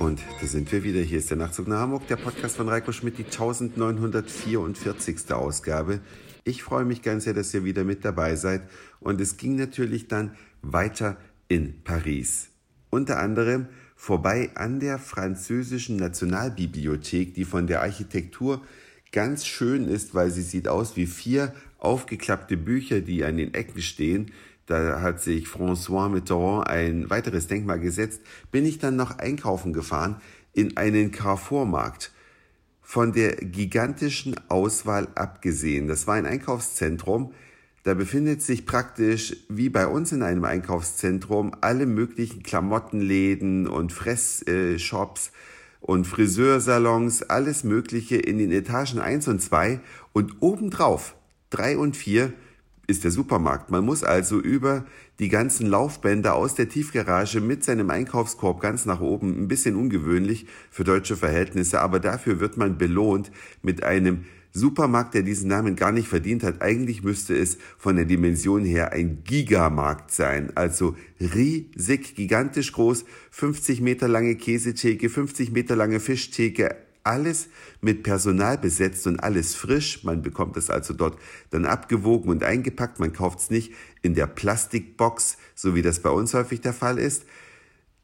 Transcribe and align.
Und 0.00 0.20
da 0.40 0.46
sind 0.46 0.72
wir 0.72 0.82
wieder. 0.82 1.02
Hier 1.02 1.18
ist 1.18 1.28
der 1.28 1.36
Nachtzug 1.36 1.68
nach 1.68 1.80
Hamburg, 1.80 2.06
der 2.06 2.16
Podcast 2.16 2.56
von 2.56 2.70
Reiko 2.70 2.90
Schmidt, 2.90 3.18
die 3.18 3.24
1944. 3.24 5.30
Ausgabe. 5.30 6.00
Ich 6.42 6.62
freue 6.62 6.86
mich 6.86 7.02
ganz 7.02 7.24
sehr, 7.24 7.34
dass 7.34 7.52
ihr 7.52 7.64
wieder 7.64 7.84
mit 7.84 8.02
dabei 8.02 8.34
seid. 8.34 8.62
Und 9.00 9.20
es 9.20 9.36
ging 9.36 9.56
natürlich 9.56 10.08
dann 10.08 10.34
weiter 10.62 11.18
in 11.48 11.82
Paris. 11.84 12.48
Unter 12.88 13.18
anderem 13.18 13.66
vorbei 13.94 14.52
an 14.54 14.80
der 14.80 14.98
französischen 14.98 15.96
Nationalbibliothek, 15.96 17.34
die 17.34 17.44
von 17.44 17.66
der 17.66 17.82
Architektur 17.82 18.62
ganz 19.12 19.44
schön 19.44 19.86
ist, 19.86 20.14
weil 20.14 20.30
sie 20.30 20.40
sieht 20.40 20.66
aus 20.66 20.96
wie 20.96 21.06
vier 21.06 21.54
aufgeklappte 21.76 22.56
Bücher, 22.56 23.02
die 23.02 23.22
an 23.22 23.36
den 23.36 23.52
Ecken 23.52 23.82
stehen. 23.82 24.30
Da 24.70 25.00
hat 25.00 25.20
sich 25.20 25.48
François 25.48 26.08
Mitterrand 26.08 26.68
ein 26.68 27.10
weiteres 27.10 27.48
Denkmal 27.48 27.80
gesetzt. 27.80 28.22
Bin 28.52 28.64
ich 28.64 28.78
dann 28.78 28.94
noch 28.94 29.18
einkaufen 29.18 29.72
gefahren 29.72 30.20
in 30.52 30.76
einen 30.76 31.10
Carrefour-Markt. 31.10 32.12
Von 32.80 33.12
der 33.12 33.34
gigantischen 33.34 34.36
Auswahl 34.48 35.08
abgesehen. 35.16 35.88
Das 35.88 36.06
war 36.06 36.14
ein 36.14 36.24
Einkaufszentrum. 36.24 37.34
Da 37.82 37.94
befindet 37.94 38.42
sich 38.42 38.64
praktisch 38.64 39.36
wie 39.48 39.70
bei 39.70 39.88
uns 39.88 40.12
in 40.12 40.22
einem 40.22 40.44
Einkaufszentrum 40.44 41.50
alle 41.60 41.86
möglichen 41.86 42.44
Klamottenläden 42.44 43.66
und 43.66 43.92
Fressshops 43.92 45.32
und 45.80 46.06
Friseursalons, 46.06 47.24
alles 47.24 47.64
Mögliche 47.64 48.18
in 48.18 48.38
den 48.38 48.52
Etagen 48.52 49.00
1 49.00 49.26
und 49.26 49.42
2 49.42 49.80
und 50.12 50.36
obendrauf 50.38 51.16
3 51.50 51.76
und 51.76 51.96
4 51.96 52.32
ist 52.90 53.04
der 53.04 53.10
Supermarkt. 53.10 53.70
Man 53.70 53.84
muss 53.84 54.04
also 54.04 54.38
über 54.40 54.84
die 55.18 55.28
ganzen 55.28 55.66
Laufbänder 55.66 56.34
aus 56.34 56.54
der 56.54 56.68
Tiefgarage 56.68 57.40
mit 57.40 57.64
seinem 57.64 57.88
Einkaufskorb 57.90 58.60
ganz 58.60 58.84
nach 58.84 59.00
oben, 59.00 59.42
ein 59.42 59.48
bisschen 59.48 59.76
ungewöhnlich 59.76 60.46
für 60.70 60.84
deutsche 60.84 61.16
Verhältnisse, 61.16 61.80
aber 61.80 62.00
dafür 62.00 62.40
wird 62.40 62.56
man 62.56 62.76
belohnt 62.76 63.30
mit 63.62 63.82
einem 63.82 64.24
Supermarkt, 64.52 65.14
der 65.14 65.22
diesen 65.22 65.48
Namen 65.48 65.76
gar 65.76 65.92
nicht 65.92 66.08
verdient 66.08 66.42
hat. 66.42 66.60
Eigentlich 66.60 67.04
müsste 67.04 67.36
es 67.36 67.56
von 67.78 67.96
der 67.96 68.04
Dimension 68.04 68.64
her 68.64 68.92
ein 68.92 69.22
Gigamarkt 69.22 70.10
sein. 70.10 70.50
Also 70.56 70.96
riesig, 71.20 72.16
gigantisch 72.16 72.72
groß, 72.72 73.04
50 73.30 73.80
Meter 73.80 74.08
lange 74.08 74.34
Käsetheke, 74.34 75.08
50 75.08 75.52
Meter 75.52 75.76
lange 75.76 76.00
Fischtheke, 76.00 76.74
alles 77.04 77.48
mit 77.80 78.02
Personal 78.02 78.58
besetzt 78.58 79.06
und 79.06 79.20
alles 79.20 79.54
frisch. 79.54 80.04
Man 80.04 80.22
bekommt 80.22 80.56
es 80.56 80.70
also 80.70 80.94
dort 80.94 81.18
dann 81.50 81.64
abgewogen 81.64 82.30
und 82.30 82.44
eingepackt. 82.44 82.98
Man 82.98 83.12
kauft 83.12 83.40
es 83.40 83.50
nicht 83.50 83.72
in 84.02 84.14
der 84.14 84.26
Plastikbox, 84.26 85.36
so 85.54 85.74
wie 85.74 85.82
das 85.82 86.00
bei 86.00 86.10
uns 86.10 86.34
häufig 86.34 86.60
der 86.60 86.74
Fall 86.74 86.98
ist. 86.98 87.24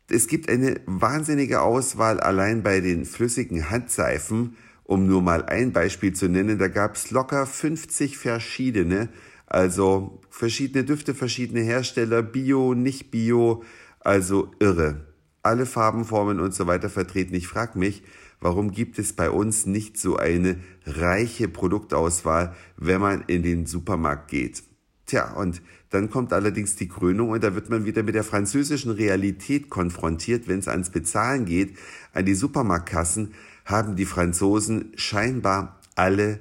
Es 0.09 0.29
gibt 0.29 0.49
eine 0.49 0.81
wahnsinnige 0.87 1.63
Auswahl 1.63 2.21
allein 2.21 2.63
bei 2.63 2.81
den 2.81 3.05
flüssigen 3.05 3.71
Handseifen 3.71 4.57
um 4.87 5.07
nur 5.07 5.21
mal 5.21 5.45
ein 5.45 5.73
Beispiel 5.73 6.13
zu 6.13 6.29
nennen, 6.29 6.59
da 6.59 6.69
gab 6.69 6.95
es 6.95 7.11
locker 7.11 7.45
50 7.45 8.17
verschiedene, 8.17 9.09
also 9.47 10.21
verschiedene 10.31 10.85
Düfte, 10.85 11.15
verschiedene 11.15 11.61
Hersteller, 11.61 12.23
Bio, 12.23 12.75
nicht 12.75 13.11
Bio, 13.11 13.65
also 14.01 14.53
irre. 14.61 15.07
Alle 15.43 15.67
Farbenformen 15.67 16.41
und 16.41 16.55
so 16.55 16.67
weiter 16.67 16.89
vertreten. 16.89 17.35
Ich 17.35 17.49
frage 17.49 17.79
mich, 17.79 18.03
warum 18.47 18.71
gibt 18.71 19.01
es 19.01 19.13
bei 19.13 19.29
uns 19.29 19.67
nicht 19.67 19.99
so 19.99 20.19
eine 20.19 20.61
reiche 20.87 21.49
Produktauswahl, 21.49 22.55
wenn 22.77 23.01
man 23.01 23.25
in 23.27 23.43
den 23.43 23.67
Supermarkt 23.67 24.29
geht? 24.31 24.63
Tja, 25.05 25.33
und 25.33 25.63
dann 25.91 26.11
kommt 26.11 26.33
allerdings 26.33 26.77
die 26.77 26.87
Krönung 26.87 27.31
und 27.31 27.43
da 27.43 27.57
wird 27.57 27.71
man 27.71 27.85
wieder 27.87 28.05
mit 28.05 28.15
der 28.15 28.23
französischen 28.23 28.93
Realität 28.93 29.69
konfrontiert, 29.69 30.47
wenn 30.47 30.61
es 30.61 30.69
ans 30.69 30.91
Bezahlen 30.91 31.45
geht, 31.45 31.77
an 32.13 32.25
die 32.25 32.37
Supermarktkassen 32.37 33.35
haben 33.65 33.97
die 33.97 34.07
Franzosen 34.07 34.93
scheinbar 34.95 35.81
alle 35.97 36.39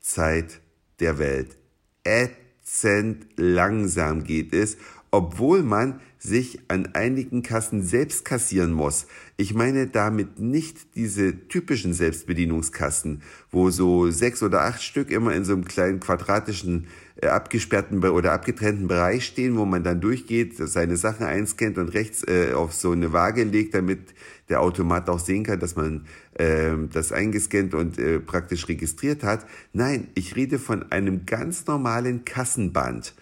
Zeit 0.00 0.62
der 1.00 1.18
Welt. 1.18 1.58
Ätzend 2.02 3.26
langsam 3.36 4.24
geht 4.24 4.54
es, 4.54 4.78
obwohl 5.12 5.62
man 5.62 6.00
sich 6.18 6.60
an 6.68 6.94
einigen 6.94 7.42
Kassen 7.42 7.82
selbst 7.82 8.24
kassieren 8.24 8.72
muss. 8.72 9.06
Ich 9.36 9.54
meine 9.54 9.86
damit 9.86 10.38
nicht 10.38 10.94
diese 10.94 11.48
typischen 11.48 11.92
Selbstbedienungskassen, 11.92 13.22
wo 13.50 13.70
so 13.70 14.10
sechs 14.10 14.42
oder 14.42 14.62
acht 14.62 14.82
Stück 14.82 15.10
immer 15.10 15.34
in 15.34 15.44
so 15.44 15.52
einem 15.52 15.66
kleinen 15.66 16.00
quadratischen 16.00 16.86
äh, 17.16 17.26
abgesperrten 17.26 18.02
oder 18.02 18.32
abgetrennten 18.32 18.88
Bereich 18.88 19.26
stehen, 19.26 19.56
wo 19.56 19.66
man 19.66 19.84
dann 19.84 20.00
durchgeht, 20.00 20.56
seine 20.56 20.96
Sachen 20.96 21.26
einscannt 21.26 21.76
und 21.76 21.90
rechts 21.90 22.22
äh, 22.26 22.54
auf 22.54 22.72
so 22.72 22.92
eine 22.92 23.12
Waage 23.12 23.44
legt, 23.44 23.74
damit 23.74 24.14
der 24.48 24.62
Automat 24.62 25.10
auch 25.10 25.18
sehen 25.18 25.44
kann, 25.44 25.60
dass 25.60 25.76
man 25.76 26.06
äh, 26.34 26.70
das 26.90 27.12
eingescannt 27.12 27.74
und 27.74 27.98
äh, 27.98 28.18
praktisch 28.18 28.66
registriert 28.66 29.24
hat. 29.24 29.44
Nein, 29.74 30.08
ich 30.14 30.36
rede 30.36 30.58
von 30.58 30.90
einem 30.90 31.26
ganz 31.26 31.66
normalen 31.66 32.24
Kassenband. 32.24 33.14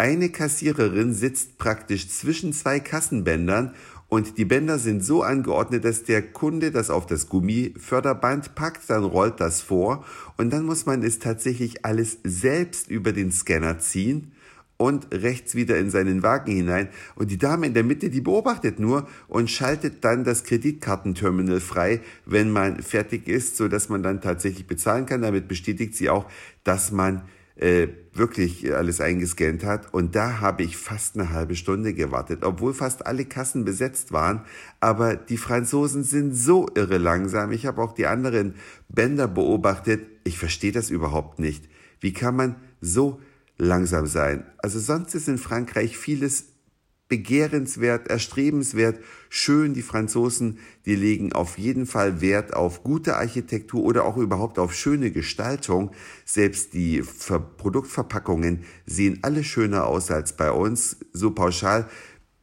Eine 0.00 0.30
Kassiererin 0.30 1.12
sitzt 1.12 1.58
praktisch 1.58 2.08
zwischen 2.08 2.54
zwei 2.54 2.80
Kassenbändern 2.80 3.74
und 4.08 4.38
die 4.38 4.46
Bänder 4.46 4.78
sind 4.78 5.04
so 5.04 5.22
angeordnet, 5.22 5.84
dass 5.84 6.04
der 6.04 6.22
Kunde 6.22 6.70
das 6.70 6.88
auf 6.88 7.04
das 7.04 7.28
Gummiförderband 7.28 8.54
packt, 8.54 8.88
dann 8.88 9.04
rollt 9.04 9.40
das 9.40 9.60
vor 9.60 10.06
und 10.38 10.54
dann 10.54 10.64
muss 10.64 10.86
man 10.86 11.02
es 11.02 11.18
tatsächlich 11.18 11.84
alles 11.84 12.16
selbst 12.24 12.88
über 12.88 13.12
den 13.12 13.30
Scanner 13.30 13.78
ziehen 13.78 14.32
und 14.78 15.12
rechts 15.12 15.54
wieder 15.54 15.76
in 15.76 15.90
seinen 15.90 16.22
Wagen 16.22 16.50
hinein. 16.50 16.88
Und 17.14 17.30
die 17.30 17.36
Dame 17.36 17.66
in 17.66 17.74
der 17.74 17.84
Mitte, 17.84 18.08
die 18.08 18.22
beobachtet 18.22 18.78
nur 18.78 19.06
und 19.28 19.50
schaltet 19.50 20.02
dann 20.02 20.24
das 20.24 20.44
Kreditkartenterminal 20.44 21.60
frei, 21.60 22.00
wenn 22.24 22.50
man 22.50 22.82
fertig 22.82 23.28
ist, 23.28 23.58
so 23.58 23.68
dass 23.68 23.90
man 23.90 24.02
dann 24.02 24.22
tatsächlich 24.22 24.66
bezahlen 24.66 25.04
kann. 25.04 25.20
Damit 25.20 25.46
bestätigt 25.46 25.94
sie 25.94 26.08
auch, 26.08 26.24
dass 26.64 26.90
man 26.90 27.20
äh, 27.60 27.88
wirklich 28.12 28.74
alles 28.74 29.00
eingescannt 29.00 29.64
hat. 29.64 29.92
Und 29.92 30.16
da 30.16 30.40
habe 30.40 30.62
ich 30.62 30.76
fast 30.76 31.16
eine 31.16 31.30
halbe 31.30 31.54
Stunde 31.54 31.94
gewartet, 31.94 32.42
obwohl 32.42 32.74
fast 32.74 33.06
alle 33.06 33.24
Kassen 33.24 33.64
besetzt 33.64 34.12
waren. 34.12 34.44
Aber 34.80 35.14
die 35.14 35.36
Franzosen 35.36 36.02
sind 36.02 36.34
so 36.34 36.68
irre 36.74 36.98
langsam. 36.98 37.52
Ich 37.52 37.66
habe 37.66 37.82
auch 37.82 37.92
die 37.92 38.06
anderen 38.06 38.54
Bänder 38.88 39.28
beobachtet. 39.28 40.06
Ich 40.24 40.38
verstehe 40.38 40.72
das 40.72 40.90
überhaupt 40.90 41.38
nicht. 41.38 41.68
Wie 42.00 42.12
kann 42.12 42.34
man 42.34 42.56
so 42.80 43.20
langsam 43.58 44.06
sein? 44.06 44.44
Also 44.58 44.80
sonst 44.80 45.14
ist 45.14 45.28
in 45.28 45.38
Frankreich 45.38 45.96
vieles 45.98 46.46
begehrenswert, 47.10 48.08
erstrebenswert, 48.08 49.00
schön. 49.28 49.74
Die 49.74 49.82
Franzosen, 49.82 50.58
die 50.86 50.94
legen 50.94 51.34
auf 51.34 51.58
jeden 51.58 51.84
Fall 51.84 52.22
Wert 52.22 52.54
auf 52.54 52.82
gute 52.82 53.16
Architektur 53.16 53.82
oder 53.82 54.06
auch 54.06 54.16
überhaupt 54.16 54.58
auf 54.58 54.72
schöne 54.72 55.10
Gestaltung. 55.10 55.90
Selbst 56.24 56.72
die 56.72 57.02
Ver 57.02 57.40
Produktverpackungen 57.40 58.64
sehen 58.86 59.18
alle 59.20 59.44
schöner 59.44 59.86
aus 59.86 60.10
als 60.10 60.36
bei 60.36 60.50
uns. 60.50 60.96
So 61.12 61.32
pauschal 61.32 61.86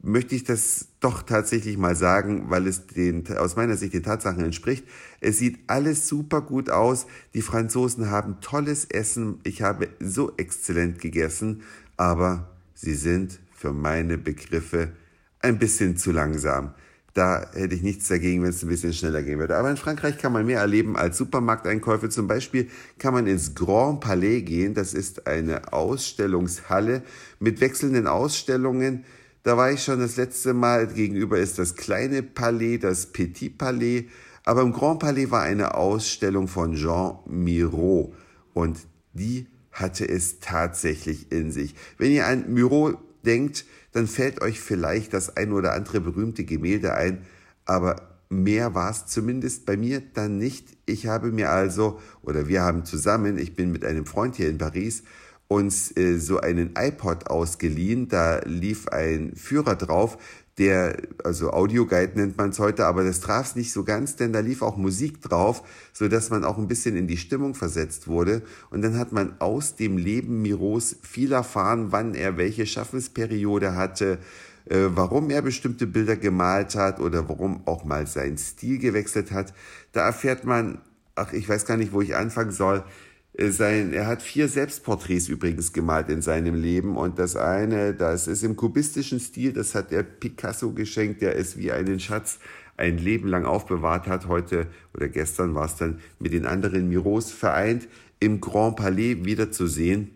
möchte 0.00 0.34
ich 0.34 0.44
das 0.44 0.88
doch 1.00 1.22
tatsächlich 1.22 1.78
mal 1.78 1.96
sagen, 1.96 2.50
weil 2.50 2.66
es 2.66 2.86
den, 2.86 3.26
aus 3.36 3.56
meiner 3.56 3.76
Sicht 3.76 3.94
den 3.94 4.02
Tatsachen 4.02 4.44
entspricht. 4.44 4.86
Es 5.20 5.38
sieht 5.38 5.58
alles 5.66 6.06
super 6.06 6.42
gut 6.42 6.70
aus. 6.70 7.06
Die 7.34 7.42
Franzosen 7.42 8.10
haben 8.10 8.40
tolles 8.40 8.84
Essen. 8.84 9.40
Ich 9.44 9.62
habe 9.62 9.88
so 9.98 10.36
exzellent 10.36 11.00
gegessen, 11.00 11.62
aber 11.96 12.50
sie 12.74 12.94
sind 12.94 13.40
für 13.58 13.72
meine 13.72 14.18
Begriffe 14.18 14.92
ein 15.40 15.58
bisschen 15.58 15.96
zu 15.96 16.12
langsam. 16.12 16.74
Da 17.14 17.50
hätte 17.52 17.74
ich 17.74 17.82
nichts 17.82 18.06
dagegen, 18.06 18.42
wenn 18.42 18.50
es 18.50 18.62
ein 18.62 18.68
bisschen 18.68 18.92
schneller 18.92 19.22
gehen 19.22 19.40
würde. 19.40 19.56
Aber 19.56 19.70
in 19.70 19.76
Frankreich 19.76 20.18
kann 20.18 20.32
man 20.32 20.46
mehr 20.46 20.60
erleben 20.60 20.96
als 20.96 21.18
Supermarkteinkäufe. 21.18 22.08
Zum 22.08 22.28
Beispiel 22.28 22.68
kann 22.98 23.12
man 23.12 23.26
ins 23.26 23.56
Grand 23.56 24.00
Palais 24.00 24.42
gehen. 24.42 24.74
Das 24.74 24.94
ist 24.94 25.26
eine 25.26 25.72
Ausstellungshalle 25.72 27.02
mit 27.40 27.60
wechselnden 27.60 28.06
Ausstellungen. 28.06 29.04
Da 29.42 29.56
war 29.56 29.72
ich 29.72 29.82
schon 29.82 29.98
das 29.98 30.16
letzte 30.16 30.54
Mal. 30.54 30.86
Gegenüber 30.86 31.38
ist 31.38 31.58
das 31.58 31.74
kleine 31.74 32.22
Palais, 32.22 32.78
das 32.78 33.06
Petit 33.06 33.58
Palais. 33.58 34.04
Aber 34.44 34.62
im 34.62 34.72
Grand 34.72 35.00
Palais 35.00 35.32
war 35.32 35.42
eine 35.42 35.74
Ausstellung 35.74 36.46
von 36.46 36.74
Jean 36.74 37.18
Miro. 37.26 38.14
Und 38.54 38.78
die 39.14 39.48
hatte 39.72 40.08
es 40.08 40.38
tatsächlich 40.38 41.32
in 41.32 41.50
sich. 41.50 41.74
Wenn 41.96 42.12
ihr 42.12 42.26
an 42.26 42.52
Miro 42.52 42.96
denkt, 43.24 43.64
dann 43.92 44.06
fällt 44.06 44.42
euch 44.42 44.60
vielleicht 44.60 45.14
das 45.14 45.36
ein 45.36 45.52
oder 45.52 45.72
andere 45.72 46.00
berühmte 46.00 46.44
Gemälde 46.44 46.94
ein, 46.94 47.26
aber 47.64 48.18
mehr 48.28 48.74
war 48.74 48.90
es 48.90 49.06
zumindest 49.06 49.66
bei 49.66 49.76
mir 49.76 50.02
dann 50.14 50.38
nicht. 50.38 50.76
Ich 50.86 51.06
habe 51.06 51.32
mir 51.32 51.50
also, 51.50 52.00
oder 52.22 52.48
wir 52.48 52.62
haben 52.62 52.84
zusammen, 52.84 53.38
ich 53.38 53.54
bin 53.54 53.72
mit 53.72 53.84
einem 53.84 54.06
Freund 54.06 54.36
hier 54.36 54.48
in 54.48 54.58
Paris, 54.58 55.02
uns 55.48 55.96
äh, 55.96 56.18
so 56.18 56.40
einen 56.40 56.74
iPod 56.76 57.28
ausgeliehen. 57.28 58.08
Da 58.08 58.40
lief 58.44 58.88
ein 58.88 59.34
Führer 59.34 59.76
drauf, 59.76 60.18
der, 60.58 60.96
also 61.24 61.50
Audioguide 61.50 62.18
nennt 62.18 62.36
man 62.36 62.50
es 62.50 62.58
heute, 62.58 62.86
aber 62.86 63.04
das 63.04 63.20
traf 63.20 63.46
es 63.46 63.56
nicht 63.56 63.72
so 63.72 63.84
ganz, 63.84 64.16
denn 64.16 64.32
da 64.32 64.40
lief 64.40 64.62
auch 64.62 64.76
Musik 64.76 65.22
drauf, 65.22 65.62
so 65.92 66.08
dass 66.08 66.30
man 66.30 66.44
auch 66.44 66.58
ein 66.58 66.68
bisschen 66.68 66.96
in 66.96 67.06
die 67.06 67.16
Stimmung 67.16 67.54
versetzt 67.54 68.08
wurde. 68.08 68.42
Und 68.70 68.82
dann 68.82 68.98
hat 68.98 69.12
man 69.12 69.40
aus 69.40 69.76
dem 69.76 69.96
Leben 69.96 70.42
Miros 70.42 70.96
viel 71.02 71.32
erfahren, 71.32 71.92
wann 71.92 72.14
er 72.14 72.36
welche 72.36 72.66
Schaffensperiode 72.66 73.76
hatte, 73.76 74.18
äh, 74.66 74.88
warum 74.88 75.30
er 75.30 75.42
bestimmte 75.42 75.86
Bilder 75.86 76.16
gemalt 76.16 76.74
hat 76.74 77.00
oder 77.00 77.28
warum 77.28 77.62
auch 77.66 77.84
mal 77.84 78.06
sein 78.06 78.36
Stil 78.36 78.78
gewechselt 78.78 79.30
hat. 79.30 79.54
Da 79.92 80.06
erfährt 80.06 80.44
man, 80.44 80.78
ach, 81.14 81.32
ich 81.32 81.48
weiß 81.48 81.66
gar 81.66 81.76
nicht, 81.76 81.92
wo 81.92 82.00
ich 82.00 82.16
anfangen 82.16 82.52
soll. 82.52 82.84
Äh, 83.38 83.50
sein, 83.50 83.92
er 83.92 84.06
hat 84.06 84.20
vier 84.20 84.48
Selbstporträts 84.48 85.28
übrigens 85.28 85.72
gemalt 85.72 86.08
in 86.10 86.20
seinem 86.20 86.54
Leben 86.54 86.96
und 86.96 87.18
das 87.18 87.36
eine, 87.36 87.94
das 87.94 88.26
ist 88.26 88.42
im 88.42 88.56
kubistischen 88.56 89.20
Stil, 89.20 89.52
das 89.52 89.74
hat 89.74 89.92
er 89.92 90.02
Picasso 90.02 90.72
geschenkt, 90.72 91.22
der 91.22 91.36
es 91.36 91.56
wie 91.56 91.72
einen 91.72 92.00
Schatz 92.00 92.40
ein 92.76 92.98
Leben 92.98 93.28
lang 93.28 93.44
aufbewahrt 93.44 94.06
hat. 94.06 94.28
Heute 94.28 94.66
oder 94.94 95.08
gestern 95.08 95.54
war 95.54 95.66
es 95.66 95.76
dann 95.76 96.00
mit 96.18 96.32
den 96.32 96.46
anderen 96.46 96.88
Miros 96.88 97.30
vereint, 97.32 97.88
im 98.20 98.40
Grand 98.40 98.76
Palais 98.76 99.24
wiederzusehen. 99.24 100.10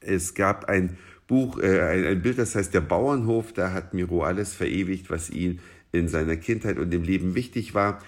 Es 0.00 0.34
gab 0.34 0.66
ein 0.66 0.96
Buch, 1.26 1.58
äh, 1.58 1.80
ein, 1.80 2.04
ein 2.04 2.22
Bild, 2.22 2.38
das 2.38 2.54
heißt 2.54 2.72
Der 2.74 2.80
Bauernhof, 2.80 3.52
da 3.52 3.72
hat 3.72 3.94
Miro 3.94 4.22
alles 4.22 4.54
verewigt, 4.54 5.10
was 5.10 5.30
ihm 5.30 5.58
in 5.92 6.08
seiner 6.08 6.36
Kindheit 6.36 6.78
und 6.78 6.92
im 6.92 7.02
Leben 7.02 7.34
wichtig 7.34 7.74
war. 7.74 8.00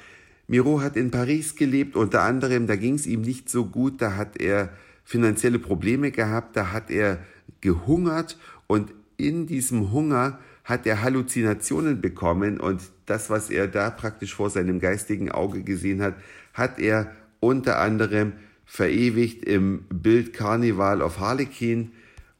Miro 0.48 0.80
hat 0.80 0.96
in 0.96 1.10
Paris 1.10 1.56
gelebt, 1.56 1.96
unter 1.96 2.22
anderem, 2.22 2.66
da 2.66 2.76
ging 2.76 2.94
es 2.94 3.06
ihm 3.06 3.22
nicht 3.22 3.48
so 3.48 3.66
gut, 3.66 4.00
da 4.00 4.16
hat 4.16 4.40
er 4.40 4.70
finanzielle 5.04 5.58
Probleme 5.58 6.10
gehabt, 6.10 6.56
da 6.56 6.72
hat 6.72 6.90
er 6.90 7.18
gehungert 7.60 8.38
und 8.66 8.92
in 9.16 9.46
diesem 9.46 9.92
Hunger 9.92 10.38
hat 10.64 10.86
er 10.86 11.02
Halluzinationen 11.02 12.00
bekommen 12.00 12.60
und 12.60 12.82
das, 13.06 13.30
was 13.30 13.50
er 13.50 13.68
da 13.68 13.90
praktisch 13.90 14.34
vor 14.34 14.50
seinem 14.50 14.80
geistigen 14.80 15.30
Auge 15.30 15.62
gesehen 15.62 16.02
hat, 16.02 16.14
hat 16.52 16.78
er 16.78 17.12
unter 17.40 17.78
anderem 17.78 18.32
verewigt 18.64 19.44
im 19.44 19.84
Bild 19.88 20.32
Carnival 20.32 21.02
of 21.02 21.20
Harlequin. 21.20 21.92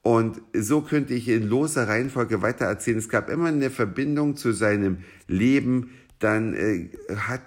Und 0.03 0.41
so 0.53 0.83
könnte 0.83 1.15
ich 1.15 1.29
in 1.29 1.49
loser 1.49 1.89
Reihenfolge 1.89 2.43
weitererzählen. 2.43 2.99
Es 2.99 3.09
gab 3.09 3.31
immer 3.31 3.47
eine 3.47 3.71
Verbindung 3.71 4.37
zu 4.37 4.53
seinem 4.53 4.99
Leben. 5.29 5.91
Dann 6.19 6.55
äh, 6.55 6.89
hat 7.17 7.43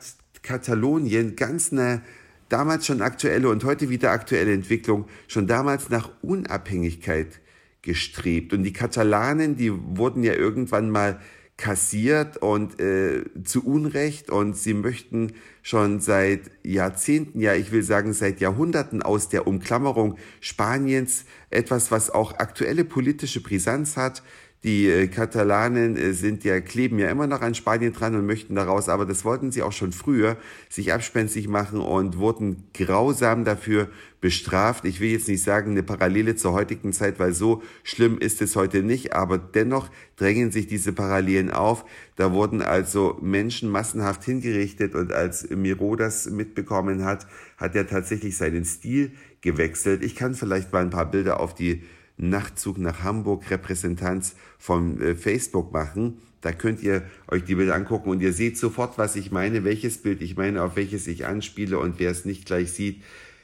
Katalonien 0.50 1.36
ganz 1.36 1.72
eine 1.72 2.02
damals 2.50 2.88
schon 2.88 3.04
aktuelle 3.04 3.50
und 3.50 3.64
heute 3.64 3.92
wieder 3.92 4.10
aktuelle 4.10 4.52
Entwicklung 4.52 5.06
schon 5.28 5.46
damals 5.46 5.90
nach 5.90 6.10
Unabhängigkeit 6.24 7.40
gestrebt. 7.84 8.52
Und 8.54 8.64
die 8.64 8.74
Katalanen, 8.74 9.58
die 9.58 9.72
wurden 9.72 10.24
ja 10.24 10.34
irgendwann 10.34 10.90
mal 10.90 11.20
kassiert 11.56 12.38
und 12.38 12.80
äh, 12.80 13.26
zu 13.44 13.64
Unrecht 13.64 14.32
und 14.32 14.58
sie 14.58 14.74
möchten 14.74 15.34
schon 15.62 16.00
seit 16.00 16.50
Jahrzehnten, 16.64 17.42
ja 17.42 17.54
ich 17.54 17.72
will 17.72 17.84
sagen 17.84 18.14
seit 18.14 18.40
Jahrhunderten 18.40 19.04
aus 19.04 19.30
der 19.30 19.46
Umklammerung 19.46 20.18
Spaniens 20.40 21.26
etwas, 21.52 21.92
was 21.92 22.10
auch 22.10 22.40
aktuelle 22.40 22.86
politische 22.86 23.44
Brisanz 23.44 23.98
hat, 23.98 24.24
die 24.64 24.90
äh, 24.90 25.08
Katalanen 25.08 25.96
äh, 25.96 26.12
sind 26.12 26.44
ja, 26.44 26.60
kleben 26.60 27.00
ja 27.00 27.10
immer 27.10 27.28
noch 27.28 27.42
an 27.42 27.56
Spanien 27.56 27.94
dran 27.94 28.16
und 28.16 28.26
möchten 28.26 28.56
daraus, 28.56 28.90
aber 28.90 29.06
das 29.06 29.24
wollten 29.24 29.52
sie 29.52 29.64
auch 29.64 29.72
schon 29.72 29.94
früher, 29.94 30.36
sich 30.68 30.92
abspenstig 30.92 31.48
machen 31.48 31.80
und 31.80 32.18
wurden 32.18 32.66
grausam 32.74 33.46
dafür 33.46 33.88
bestraft. 34.20 34.84
Ich 34.84 35.00
will 35.00 35.12
jetzt 35.12 35.30
nicht 35.30 35.44
sagen, 35.44 35.72
eine 35.72 35.84
Parallele 35.84 36.36
zur 36.36 36.52
heutigen 36.52 36.92
Zeit, 36.92 37.20
weil 37.20 37.34
so 37.34 37.64
schlimm 37.84 38.18
ist 38.18 38.42
es 38.42 38.58
heute 38.58 38.84
nicht, 38.84 39.14
aber 39.14 39.38
dennoch 39.38 39.90
drängen 40.18 40.52
sich 40.52 40.68
diese 40.68 40.92
Parallelen 40.92 41.52
auf. 41.52 41.86
Da 42.18 42.34
wurden 42.34 42.62
also 42.62 43.18
Menschen 43.22 43.70
massenhaft 43.70 44.26
hingerichtet 44.26 44.94
und 44.94 45.14
als 45.14 45.50
Miro 45.52 45.96
das 45.96 46.30
mitbekommen 46.30 47.06
hat, 47.06 47.28
hat 47.56 47.76
er 47.76 47.88
tatsächlich 47.88 48.36
seinen 48.36 48.66
Stil 48.66 49.14
gewechselt. 49.40 50.04
Ich 50.04 50.16
kann 50.18 50.36
vielleicht 50.36 50.74
mal 50.74 50.82
ein 50.82 50.90
paar 50.90 51.10
Bilder 51.10 51.40
auf 51.40 51.56
die 51.56 51.84
Nachtzug 52.20 52.78
nach 52.78 53.04
Hamburg 53.04 53.50
Repräsentanz 53.50 54.36
von 54.58 55.02
äh, 55.02 55.16
Facebook 55.16 55.72
machen. 55.74 56.20
Da 56.42 56.52
könnt 56.52 56.84
ihr 56.84 57.04
euch 57.28 57.44
die 57.44 57.56
Bilder 57.56 57.76
angucken 57.76 58.10
und 58.10 58.22
ihr 58.22 58.34
seht 58.34 58.58
sofort, 58.58 58.98
was 58.98 59.16
ich 59.16 59.32
meine, 59.32 59.64
welches 59.64 59.98
Bild 59.98 60.22
ich 60.22 60.38
meine, 60.38 60.62
auf 60.64 60.76
welches 60.76 61.08
ich 61.08 61.26
anspiele 61.26 61.80
und 61.80 62.00
wer 62.00 62.12
es 62.12 62.26
nicht 62.26 62.46
gleich 62.46 62.72
sieht. 62.72 63.02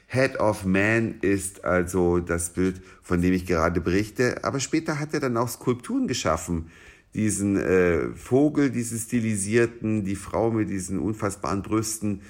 Head 0.08 0.38
of 0.38 0.64
Man 0.64 1.16
ist 1.20 1.64
also 1.64 2.20
das 2.20 2.50
Bild, 2.50 2.80
von 3.02 3.20
dem 3.20 3.32
ich 3.32 3.44
gerade 3.44 3.80
berichte. 3.80 4.44
Aber 4.44 4.60
später 4.60 5.00
hat 5.00 5.12
er 5.14 5.20
dann 5.20 5.36
auch 5.36 5.48
Skulpturen 5.48 6.06
geschaffen. 6.06 6.70
Diesen 7.14 7.56
äh, 7.56 8.14
Vogel, 8.14 8.70
diesen 8.70 8.98
stilisierten, 8.98 10.04
die 10.04 10.16
Frau 10.16 10.50
mit 10.50 10.70
diesen 10.70 10.98
unfassbaren 10.98 11.62
Brüsten, 11.62 12.20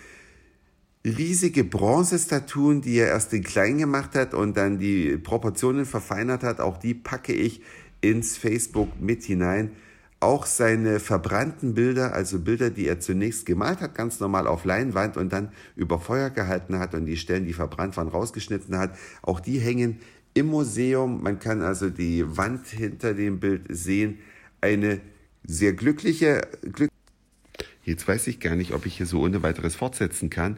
riesige 1.07 1.63
Bronzestatuen, 1.63 2.81
die 2.81 2.99
er 2.99 3.09
erst 3.09 3.33
in 3.33 3.45
klein 3.45 3.79
gemacht 3.79 4.15
hat 4.15 4.35
und 4.35 4.57
dann 4.57 4.79
die 4.79 5.17
Proportionen 5.17 5.87
verfeinert 5.87 6.43
hat. 6.43 6.61
Auch 6.61 6.79
die 6.79 6.95
packe 6.95 7.33
ich 7.33 7.63
ins 8.01 8.37
Facebook 8.37 9.01
mit 9.01 9.23
hinein. 9.23 9.71
Auch 10.19 10.47
seine 10.47 10.99
verbrannten 10.99 11.75
Bilder, 11.75 12.15
also 12.15 12.41
Bilder, 12.41 12.71
die 12.71 12.89
er 12.89 13.01
zunächst 13.01 13.47
gemalt 13.47 13.81
hat, 13.81 13.95
ganz 13.95 14.19
normal 14.19 14.47
auf 14.47 14.65
Leinwand 14.65 15.17
und 15.17 15.33
dann 15.33 15.51
über 15.77 16.01
Feuer 16.01 16.31
gehalten 16.31 16.79
hat 16.79 16.95
und 16.95 17.07
die 17.07 17.19
Stellen, 17.19 17.45
die 17.45 17.53
verbrannt 17.53 17.97
waren, 17.97 18.09
rausgeschnitten 18.09 18.77
hat, 18.79 18.97
auch 19.23 19.41
die 19.41 19.59
hängen 19.59 20.01
im 20.35 20.47
Museum. 20.47 21.23
Man 21.23 21.39
kann 21.39 21.63
also 21.63 21.91
die 21.91 22.37
Wand 22.37 22.67
hinter 22.67 23.15
dem 23.15 23.41
Bild 23.41 23.67
sehen. 23.69 24.19
Eine 24.61 25.01
sehr 25.47 25.75
glückliche, 25.75 26.49
glück 26.73 26.91
Jetzt 27.85 28.09
weiß 28.09 28.27
ich 28.27 28.41
gar 28.41 28.57
nicht, 28.57 28.73
ob 28.73 28.85
ich 28.85 28.97
hier 28.97 29.07
so 29.07 29.21
ohne 29.21 29.45
weiteres 29.45 29.77
fortsetzen 29.77 30.29
kann. 30.29 30.57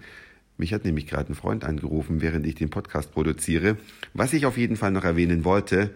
Mich 0.58 0.75
hat 0.75 0.84
nämlich 0.84 1.06
gerade 1.06 1.32
ein 1.32 1.37
Freund 1.37 1.64
angerufen, 1.64 2.20
während 2.20 2.46
ich 2.46 2.56
den 2.56 2.69
Podcast 2.69 3.12
produziere. 3.12 3.76
Was 4.12 4.32
ich 4.32 4.44
auf 4.44 4.58
jeden 4.58 4.76
Fall 4.76 4.90
noch 4.90 5.05
erwähnen 5.05 5.44
wollte, 5.44 5.90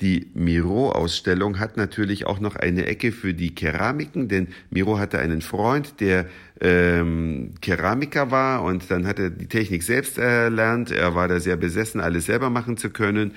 die 0.00 0.28
Miro-Ausstellung 0.34 1.60
hat 1.60 1.76
natürlich 1.76 2.26
auch 2.26 2.40
noch 2.40 2.56
eine 2.56 2.86
Ecke 2.86 3.12
für 3.12 3.32
die 3.32 3.54
Keramiken, 3.54 4.28
denn 4.28 4.48
Miro 4.70 4.98
hatte 4.98 5.20
einen 5.20 5.40
Freund, 5.40 6.00
der 6.00 6.26
ähm, 6.60 7.52
Keramiker 7.60 8.30
war 8.32 8.64
und 8.64 8.90
dann 8.90 9.06
hat 9.06 9.20
er 9.20 9.30
die 9.30 9.46
Technik 9.46 9.84
selbst 9.84 10.18
erlernt. 10.18 10.90
Er 10.90 11.14
war 11.14 11.28
da 11.28 11.38
sehr 11.38 11.56
besessen, 11.56 12.00
alles 12.00 12.26
selber 12.26 12.50
machen 12.50 12.76
zu 12.76 12.90
können 12.90 13.32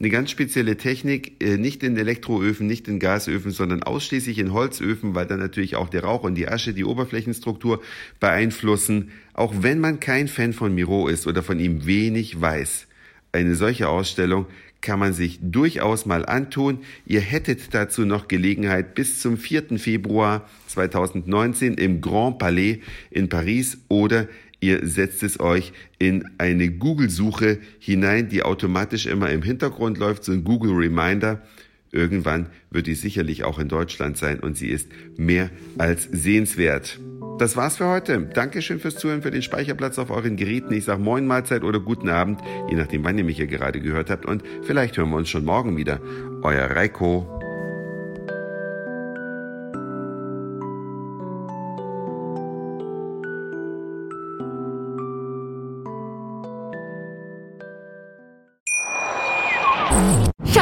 eine 0.00 0.08
ganz 0.08 0.30
spezielle 0.30 0.78
Technik, 0.78 1.44
äh, 1.44 1.58
nicht 1.58 1.82
in 1.82 1.96
Elektroöfen, 1.96 2.66
nicht 2.66 2.88
in 2.88 2.98
Gasöfen, 2.98 3.50
sondern 3.50 3.82
ausschließlich 3.82 4.38
in 4.38 4.52
Holzöfen, 4.52 5.14
weil 5.14 5.26
dann 5.26 5.40
natürlich 5.40 5.76
auch 5.76 5.90
der 5.90 6.04
Rauch 6.04 6.22
und 6.22 6.36
die 6.36 6.48
Asche 6.48 6.72
die 6.72 6.86
Oberflächenstruktur 6.86 7.82
beeinflussen. 8.18 9.10
Auch 9.34 9.52
wenn 9.60 9.78
man 9.78 10.00
kein 10.00 10.26
Fan 10.26 10.54
von 10.54 10.74
Miro 10.74 11.06
ist 11.08 11.26
oder 11.26 11.42
von 11.42 11.60
ihm 11.60 11.84
wenig 11.84 12.40
weiß, 12.40 12.86
eine 13.32 13.54
solche 13.54 13.88
Ausstellung 13.88 14.46
kann 14.80 14.98
man 14.98 15.12
sich 15.12 15.38
durchaus 15.42 16.06
mal 16.06 16.24
antun. 16.24 16.78
Ihr 17.04 17.20
hättet 17.20 17.74
dazu 17.74 18.06
noch 18.06 18.28
Gelegenheit 18.28 18.94
bis 18.94 19.20
zum 19.20 19.36
4. 19.36 19.78
Februar 19.78 20.48
2019 20.68 21.74
im 21.74 22.00
Grand 22.00 22.38
Palais 22.38 22.80
in 23.10 23.28
Paris 23.28 23.76
oder 23.88 24.26
Ihr 24.60 24.86
setzt 24.86 25.22
es 25.22 25.40
euch 25.40 25.72
in 25.98 26.30
eine 26.38 26.70
Google-Suche 26.70 27.58
hinein, 27.78 28.28
die 28.28 28.42
automatisch 28.42 29.06
immer 29.06 29.30
im 29.30 29.42
Hintergrund 29.42 29.98
läuft, 29.98 30.24
so 30.24 30.32
ein 30.32 30.44
Google 30.44 30.72
Reminder. 30.72 31.42
Irgendwann 31.92 32.46
wird 32.70 32.86
die 32.86 32.94
sicherlich 32.94 33.42
auch 33.42 33.58
in 33.58 33.68
Deutschland 33.68 34.16
sein 34.16 34.38
und 34.38 34.56
sie 34.56 34.68
ist 34.68 34.88
mehr 35.16 35.50
als 35.78 36.04
sehenswert. 36.12 37.00
Das 37.38 37.56
war's 37.56 37.78
für 37.78 37.86
heute. 37.86 38.28
Dankeschön 38.34 38.78
fürs 38.78 38.96
Zuhören, 38.96 39.22
für 39.22 39.30
den 39.30 39.42
Speicherplatz 39.42 39.98
auf 39.98 40.10
euren 40.10 40.36
Geräten. 40.36 40.74
Ich 40.74 40.84
sag 40.84 41.00
Moin 41.00 41.26
Mahlzeit 41.26 41.64
oder 41.64 41.80
guten 41.80 42.10
Abend, 42.10 42.40
je 42.68 42.76
nachdem, 42.76 43.02
wann 43.02 43.16
ihr 43.16 43.24
mich 43.24 43.38
hier 43.38 43.46
gerade 43.46 43.80
gehört 43.80 44.10
habt. 44.10 44.26
Und 44.26 44.44
vielleicht 44.62 44.98
hören 44.98 45.08
wir 45.08 45.16
uns 45.16 45.30
schon 45.30 45.46
morgen 45.46 45.78
wieder. 45.78 46.00
Euer 46.42 46.70
Reiko. 46.70 47.39